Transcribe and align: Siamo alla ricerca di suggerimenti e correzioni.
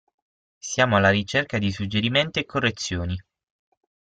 Siamo 0.57 0.95
alla 0.95 1.11
ricerca 1.11 1.59
di 1.59 1.71
suggerimenti 1.71 2.39
e 2.39 2.45
correzioni. 2.47 3.15